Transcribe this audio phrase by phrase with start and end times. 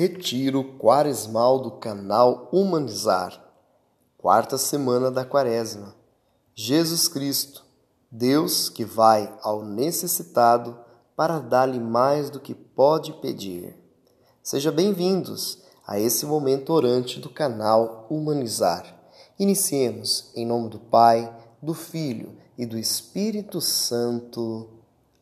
[0.00, 3.38] Retiro Quaresmal do canal Humanizar.
[4.16, 5.94] Quarta semana da Quaresma.
[6.54, 7.62] Jesus Cristo,
[8.10, 10.74] Deus que vai ao necessitado
[11.14, 13.76] para dar-lhe mais do que pode pedir.
[14.42, 18.98] Sejam bem-vindos a esse momento orante do canal Humanizar.
[19.38, 21.30] Iniciemos em nome do Pai,
[21.60, 24.66] do Filho e do Espírito Santo.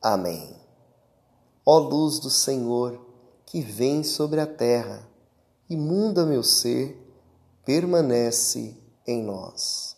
[0.00, 0.56] Amém.
[1.62, 3.11] Ó luz do Senhor,
[3.52, 5.06] que vem sobre a terra,
[5.68, 6.96] imunda meu ser,
[7.66, 8.74] permanece
[9.06, 9.94] em nós.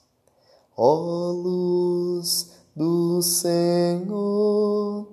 [0.76, 5.06] Ó luz do Senhor,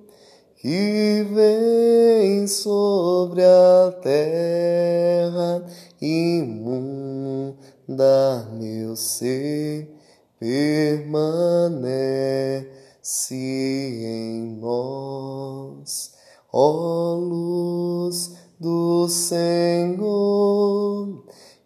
[0.56, 5.64] que vem sobre a terra,
[6.02, 7.14] imunda
[8.54, 9.88] meu ser,
[10.40, 11.36] permanece
[13.36, 16.11] em nós
[16.52, 20.04] ó luz do Senhor,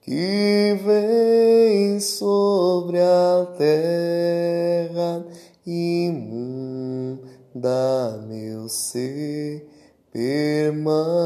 [0.01, 5.25] que vem sobre a terra,
[5.65, 7.25] imunda
[8.27, 9.67] meu ser,
[10.13, 11.25] permanece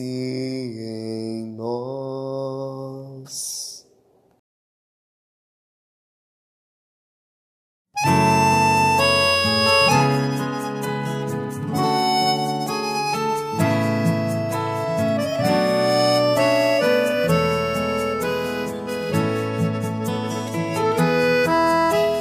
[0.00, 3.69] em nós.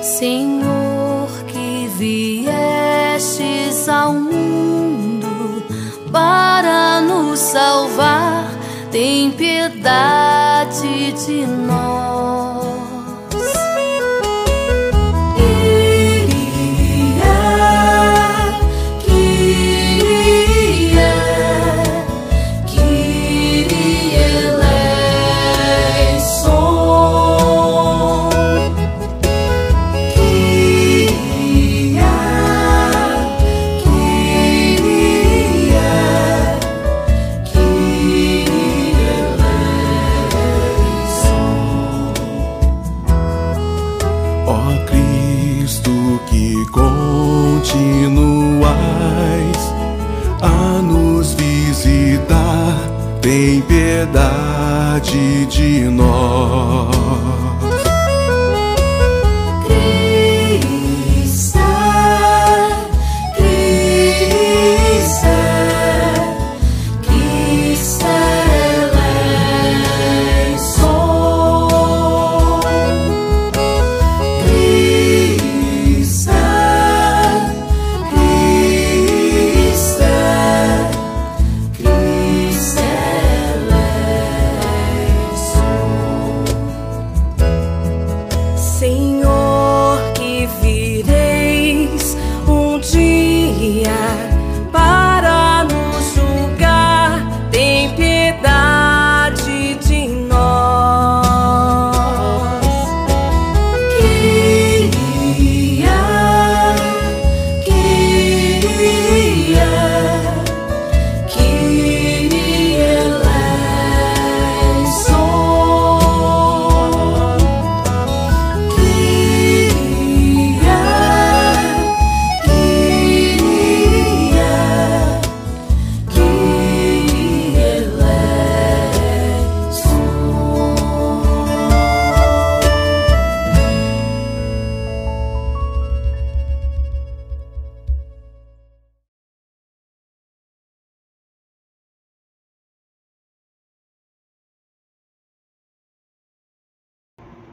[0.01, 5.63] Senhor, que viestes ao mundo
[6.11, 8.49] para nos salvar,
[8.91, 11.98] tem piedade de nós.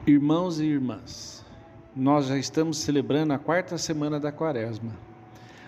[0.09, 1.45] Irmãos e irmãs,
[1.93, 4.93] nós já estamos celebrando a quarta semana da Quaresma.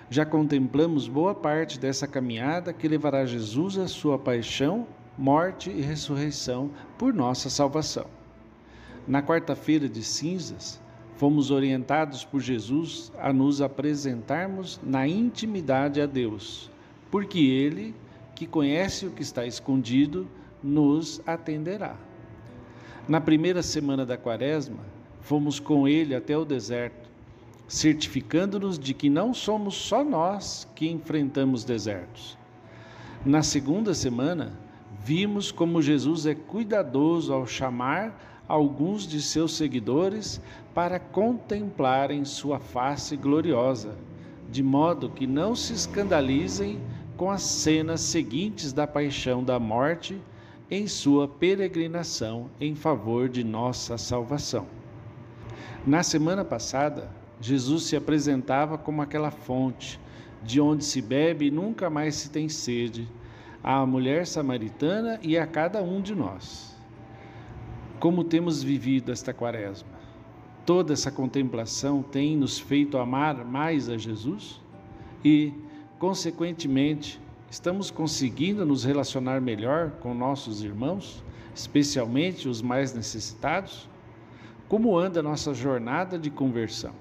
[0.10, 4.88] Já contemplamos boa parte dessa caminhada que levará Jesus à sua paixão,
[5.18, 8.06] morte e ressurreição por nossa salvação.
[9.06, 10.82] Na quarta-feira de cinzas,
[11.18, 16.72] fomos orientados por Jesus a nos apresentarmos na intimidade a Deus,
[17.12, 17.94] porque Ele,
[18.36, 20.30] que conhece o que está escondido,
[20.64, 21.98] nos atenderá.
[23.10, 24.86] Na primeira semana da quaresma,
[25.22, 27.10] fomos com ele até o deserto,
[27.68, 32.38] certificando-nos de que não somos só nós que enfrentamos desertos.
[33.26, 34.54] Na segunda semana,
[35.04, 40.40] vimos como Jesus é cuidadoso ao chamar alguns de seus seguidores
[40.76, 43.96] para contemplarem sua face gloriosa,
[44.52, 46.80] de modo que não se escandalizem
[47.18, 50.22] com as cenas seguintes da paixão da morte
[50.70, 54.68] em sua peregrinação em favor de nossa salvação.
[55.86, 57.10] Na semana passada,
[57.42, 60.00] Jesus se apresentava como aquela fonte
[60.44, 63.08] de onde se bebe e nunca mais se tem sede,
[63.64, 66.78] à mulher samaritana e a cada um de nós.
[68.00, 69.90] Como temos vivido esta quaresma?
[70.66, 74.62] Toda essa contemplação tem nos feito amar mais a Jesus?
[75.26, 75.52] E,
[75.98, 77.20] consequentemente,
[77.50, 81.24] estamos conseguindo nos relacionar melhor com nossos irmãos,
[81.54, 83.90] especialmente os mais necessitados?
[84.68, 86.94] Como anda nossa jornada de conversão?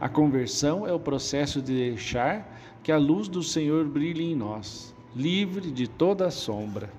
[0.00, 2.46] A conversão é o processo de deixar
[2.82, 6.90] que a luz do Senhor brilhe em nós, livre de toda sombra.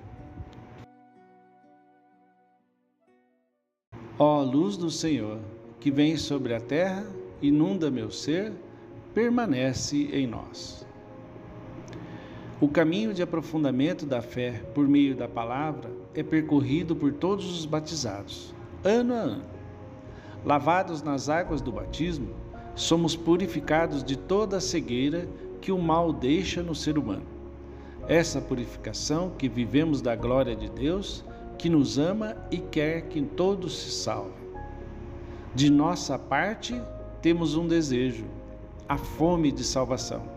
[4.18, 5.38] Ó luz do Senhor,
[5.78, 7.06] que vem sobre a terra,
[7.42, 8.52] inunda meu ser,
[9.12, 10.85] permanece em nós.
[12.58, 17.66] O caminho de aprofundamento da fé por meio da palavra é percorrido por todos os
[17.66, 19.44] batizados, ano a ano.
[20.42, 22.30] Lavados nas águas do batismo,
[22.74, 25.28] somos purificados de toda a cegueira
[25.60, 27.26] que o mal deixa no ser humano.
[28.08, 31.22] Essa purificação que vivemos da glória de Deus,
[31.58, 34.46] que nos ama e quer que todos se salvem.
[35.54, 36.74] De nossa parte,
[37.20, 38.24] temos um desejo,
[38.88, 40.35] a fome de salvação.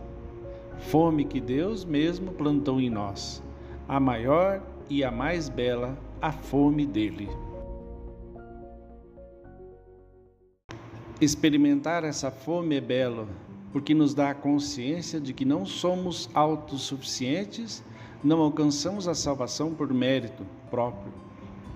[0.80, 3.44] Fome que Deus mesmo plantou em nós,
[3.88, 7.30] a maior e a mais bela, a fome dele.
[11.22, 13.28] Experimentar essa fome é belo,
[13.72, 17.84] porque nos dá a consciência de que não somos autossuficientes,
[18.24, 21.12] não alcançamos a salvação por mérito próprio.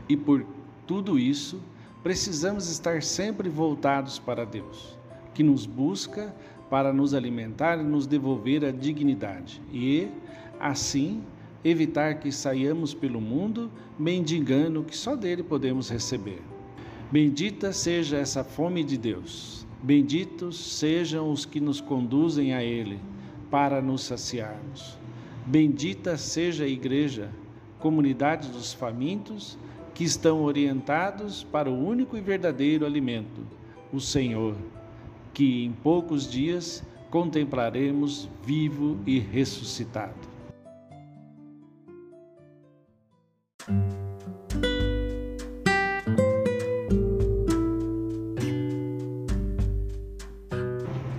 [0.07, 0.45] E por
[0.87, 1.61] tudo isso,
[2.01, 4.97] precisamos estar sempre voltados para Deus,
[5.33, 6.33] que nos busca
[6.73, 10.07] para nos alimentar e nos devolver a dignidade, e,
[10.59, 11.21] assim,
[11.63, 16.41] evitar que saiamos pelo mundo mendigando o que só dele podemos receber.
[17.11, 22.99] Bendita seja essa fome de Deus, benditos sejam os que nos conduzem a Ele
[23.51, 24.97] para nos saciarmos.
[25.45, 27.29] Bendita seja a Igreja,
[27.77, 29.59] comunidade dos famintos
[29.93, 33.41] que estão orientados para o único e verdadeiro alimento,
[33.93, 34.55] o Senhor,
[35.33, 40.13] que em poucos dias contemplaremos vivo e ressuscitado.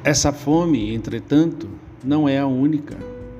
[0.02, 1.68] Essa fome, entretanto,
[2.04, 2.98] não é a única.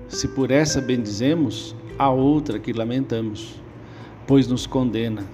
[0.08, 3.62] Se por essa bendizemos, a outra que lamentamos
[4.26, 5.24] pois nos condena.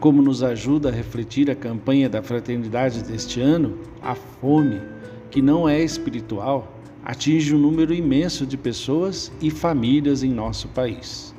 [0.00, 4.80] Como nos ajuda a refletir a campanha da fraternidade deste ano, a fome,
[5.28, 6.72] que não é espiritual,
[7.04, 11.34] atinge um número imenso de pessoas e famílias em nosso país.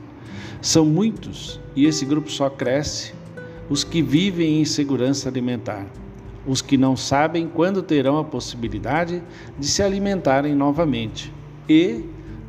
[0.62, 3.14] São muitos e esse grupo só cresce
[3.70, 5.88] os que vivem em insegurança alimentar,
[6.46, 9.24] os que não sabem quando terão a possibilidade
[9.58, 11.32] de se alimentarem novamente.
[11.70, 12.04] E,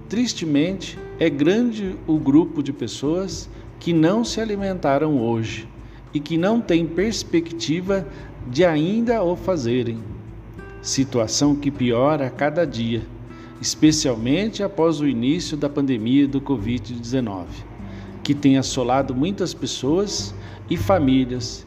[0.09, 3.49] tristemente, é grande o grupo de pessoas
[3.79, 5.69] que não se alimentaram hoje
[6.13, 8.07] e que não têm perspectiva
[8.49, 9.99] de ainda o fazerem.
[10.83, 13.03] Situação que piora a cada dia,
[13.61, 17.47] especialmente após o início da pandemia do Covid-19,
[18.23, 20.35] que tem assolado muitas pessoas
[20.69, 21.67] e famílias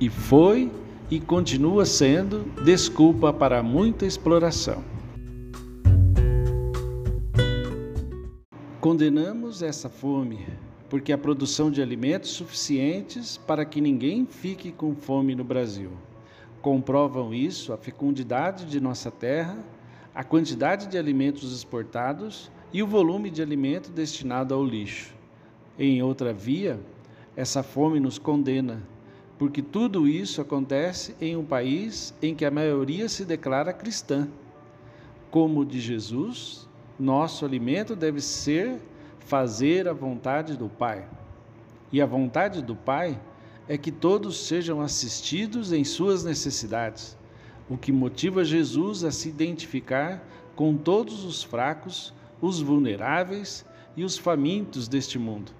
[0.00, 0.70] e foi
[1.10, 4.84] e continua sendo desculpa para muita exploração.
[8.80, 10.46] Condenamos essa fome
[10.88, 15.90] porque a produção de alimentos suficientes para que ninguém fique com fome no Brasil.
[16.62, 19.58] Comprovam isso a fecundidade de nossa terra,
[20.14, 25.14] a quantidade de alimentos exportados e o volume de alimento destinado ao lixo.
[25.78, 26.80] Em outra via,
[27.36, 28.82] essa fome nos condena,
[29.38, 34.26] porque tudo isso acontece em um país em que a maioria se declara cristã.
[35.30, 36.68] Como de Jesus,
[36.98, 38.80] nosso alimento deve ser
[39.28, 41.06] fazer a vontade do Pai.
[41.92, 43.20] E a vontade do Pai
[43.68, 47.14] é que todos sejam assistidos em suas necessidades,
[47.68, 54.16] o que motiva Jesus a se identificar com todos os fracos, os vulneráveis e os
[54.16, 55.52] famintos deste mundo.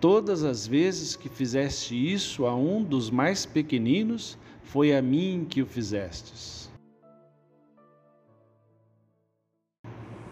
[0.00, 5.60] Todas as vezes que fizeste isso a um dos mais pequeninos, foi a mim que
[5.60, 6.70] o fizestes.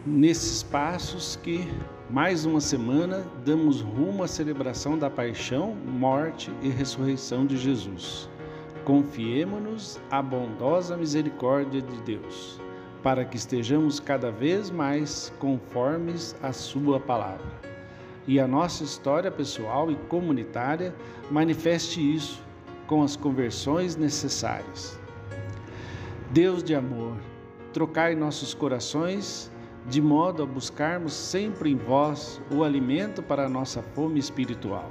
[0.06, 1.68] Nesses passos que
[2.12, 8.28] mais uma semana, damos rumo à celebração da paixão, morte e ressurreição de Jesus.
[8.84, 12.60] Confiemo-nos à bondosa misericórdia de Deus.
[13.02, 17.50] para que estejamos cada vez mais conformes à Sua palavra.
[18.28, 20.94] E a nossa história pessoal e comunitária
[21.28, 22.40] manifeste isso
[22.86, 25.00] com as conversões necessárias.
[26.30, 27.16] Deus de amor,
[27.72, 29.51] trocai nossos corações
[29.86, 34.88] de modo a buscarmos sempre em vós o alimento para a nossa fome espiritual.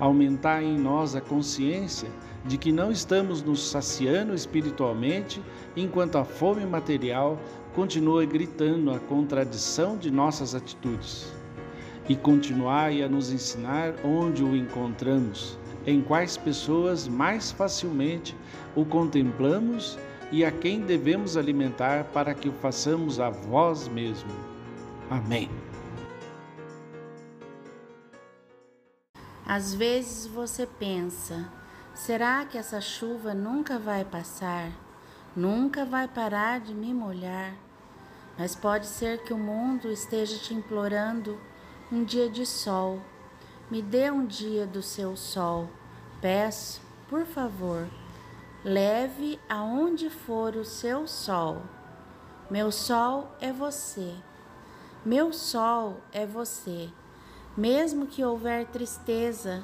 [0.00, 2.08] Aumentar em nós a consciência
[2.44, 5.42] de que não estamos nos saciando espiritualmente
[5.76, 7.38] enquanto a fome material
[7.74, 11.32] continua gritando a contradição de nossas atitudes.
[12.08, 18.36] E continuai a nos ensinar onde o encontramos, em quais pessoas mais facilmente
[18.74, 19.98] o contemplamos
[20.30, 24.30] e a quem devemos alimentar para que o façamos a vós mesmo.
[25.10, 25.50] Amém.
[29.46, 31.52] Às vezes você pensa,
[31.94, 34.70] será que essa chuva nunca vai passar?
[35.36, 37.54] Nunca vai parar de me molhar?
[38.38, 41.38] Mas pode ser que o mundo esteja te implorando
[41.92, 43.00] um dia de sol.
[43.70, 45.68] Me dê um dia do seu sol.
[46.20, 47.86] Peço, por favor
[48.64, 51.60] Leve aonde for o seu sol.
[52.50, 54.14] Meu sol é você.
[55.04, 56.88] Meu sol é você.
[57.54, 59.62] Mesmo que houver tristeza,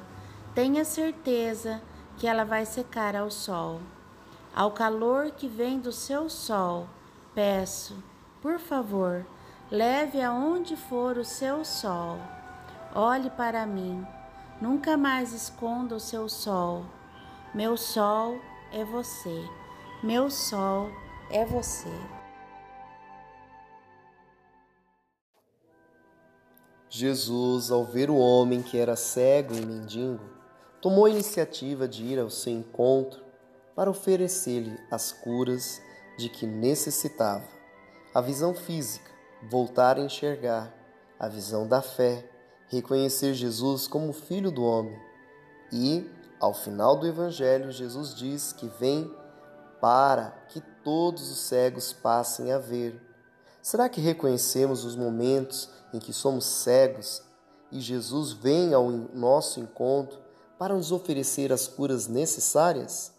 [0.53, 1.81] tenha certeza
[2.15, 3.81] que ela vai secar ao sol.
[4.55, 6.87] Ao calor que vem do seu sol,
[7.33, 8.03] peço,
[8.39, 9.25] por favor,
[9.71, 12.19] leve aonde for o seu sol.
[12.93, 14.05] Olhe para mim,
[14.61, 16.85] nunca mais esconda o seu sol.
[17.51, 18.39] Meu sol
[18.71, 19.43] é você,
[20.01, 20.89] meu sol
[21.29, 21.89] é você.
[26.89, 30.23] Jesus, ao ver o homem que era cego e mendigo,
[30.81, 33.23] tomou a iniciativa de ir ao seu encontro
[33.75, 35.81] para oferecer-lhe as curas
[36.17, 37.47] de que necessitava.
[38.13, 39.09] A visão física,
[39.49, 40.73] voltar a enxergar,
[41.17, 42.25] a visão da fé,
[42.67, 44.99] reconhecer Jesus como Filho do Homem
[45.71, 46.09] e
[46.41, 49.13] ao final do Evangelho, Jesus diz que vem
[49.79, 52.99] para que todos os cegos passem a ver.
[53.61, 57.21] Será que reconhecemos os momentos em que somos cegos
[57.71, 60.19] e Jesus vem ao nosso encontro
[60.57, 63.13] para nos oferecer as curas necessárias?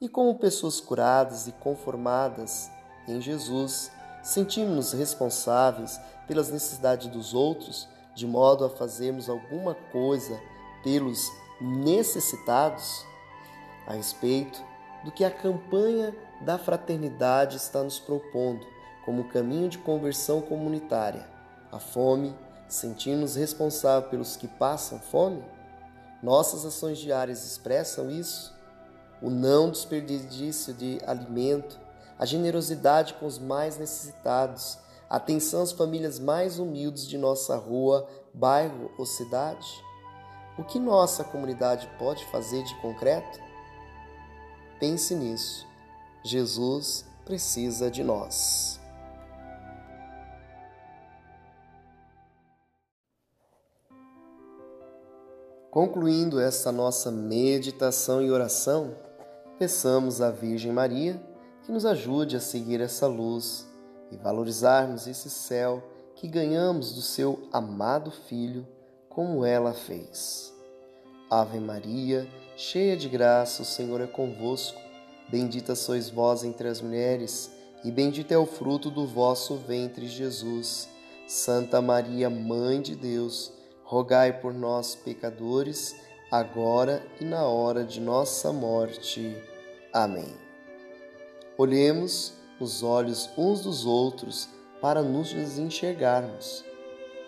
[0.00, 2.70] E como pessoas curadas e conformadas
[3.08, 3.90] em Jesus,
[4.22, 10.40] sentimos-nos responsáveis pelas necessidades dos outros, de modo a fazermos alguma coisa
[10.84, 11.28] pelos
[11.60, 13.04] necessitados
[13.86, 14.62] a respeito
[15.04, 18.66] do que a campanha da fraternidade está nos propondo
[19.04, 21.26] como caminho de conversão comunitária.
[21.70, 22.34] A fome,
[22.68, 25.44] sentimos responsável pelos que passam fome?
[26.22, 28.54] Nossas ações diárias expressam isso?
[29.22, 31.78] O não desperdício de alimento,
[32.18, 38.08] a generosidade com os mais necessitados, a atenção às famílias mais humildes de nossa rua,
[38.34, 39.85] bairro ou cidade?
[40.58, 43.38] O que nossa comunidade pode fazer de concreto?
[44.80, 45.66] Pense nisso.
[46.24, 48.80] Jesus precisa de nós.
[55.70, 58.96] Concluindo essa nossa meditação e oração,
[59.58, 61.22] peçamos à Virgem Maria
[61.64, 63.66] que nos ajude a seguir essa luz
[64.10, 65.82] e valorizarmos esse céu
[66.14, 68.66] que ganhamos do seu amado Filho
[69.16, 70.54] como ela fez.
[71.30, 74.78] Ave Maria, cheia de graça, o Senhor é convosco.
[75.26, 77.50] Bendita sois vós entre as mulheres,
[77.82, 80.86] e bendito é o fruto do vosso ventre, Jesus.
[81.26, 83.54] Santa Maria, Mãe de Deus,
[83.84, 85.96] rogai por nós, pecadores,
[86.30, 89.34] agora e na hora de nossa morte.
[89.94, 90.34] Amém.
[91.56, 94.46] Olhemos nos olhos uns dos outros
[94.82, 96.66] para nos enxergarmos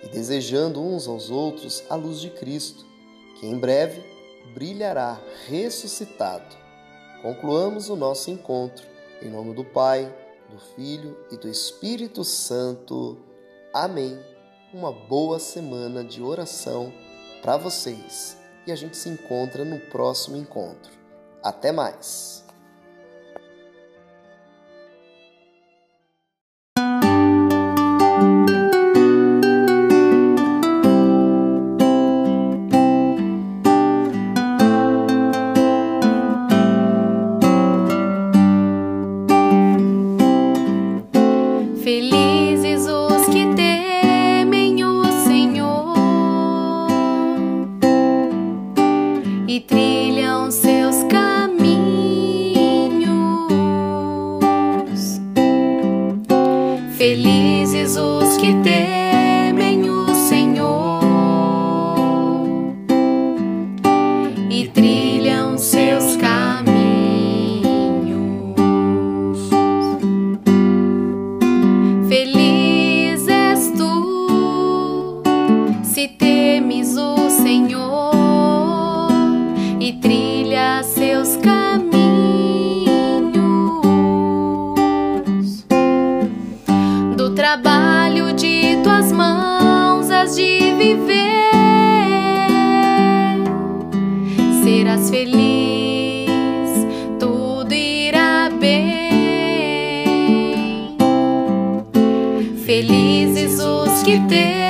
[0.02, 2.85] e desejando uns aos outros a luz de Cristo,
[3.38, 4.02] que em breve
[4.55, 6.57] brilhará ressuscitado.
[7.23, 8.87] Concluamos o nosso encontro
[9.21, 10.12] em nome do Pai,
[10.49, 13.19] do Filho e do Espírito Santo.
[13.73, 14.19] Amém.
[14.73, 16.93] Uma boa semana de oração
[17.43, 18.37] para vocês
[18.67, 20.93] e a gente se encontra no próximo encontro.
[21.43, 22.48] Até mais!
[102.64, 104.67] Felizes os que temem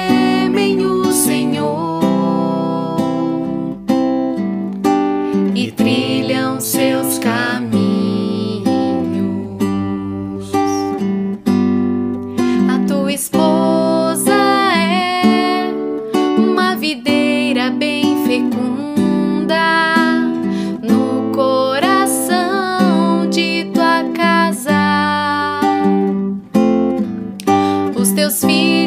[28.29, 28.78] Os teus